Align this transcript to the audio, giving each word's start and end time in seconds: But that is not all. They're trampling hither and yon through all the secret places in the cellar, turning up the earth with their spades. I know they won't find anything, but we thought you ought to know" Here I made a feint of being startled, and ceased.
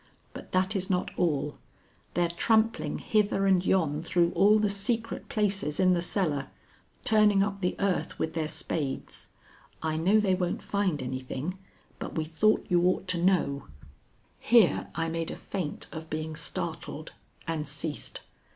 But 0.33 0.51
that 0.51 0.75
is 0.75 0.89
not 0.89 1.11
all. 1.15 1.59
They're 2.15 2.27
trampling 2.27 2.97
hither 2.97 3.45
and 3.45 3.63
yon 3.63 4.01
through 4.01 4.31
all 4.31 4.57
the 4.57 4.67
secret 4.67 5.29
places 5.29 5.79
in 5.79 5.93
the 5.93 6.01
cellar, 6.01 6.47
turning 7.03 7.43
up 7.43 7.61
the 7.61 7.75
earth 7.79 8.17
with 8.17 8.33
their 8.33 8.47
spades. 8.47 9.27
I 9.83 9.97
know 9.97 10.19
they 10.19 10.33
won't 10.33 10.63
find 10.63 11.03
anything, 11.03 11.59
but 11.99 12.15
we 12.15 12.25
thought 12.25 12.65
you 12.67 12.81
ought 12.87 13.07
to 13.09 13.21
know" 13.23 13.67
Here 14.39 14.87
I 14.95 15.07
made 15.07 15.29
a 15.29 15.35
feint 15.35 15.85
of 15.91 16.09
being 16.09 16.35
startled, 16.35 17.11
and 17.47 17.67
ceased. 17.69 18.21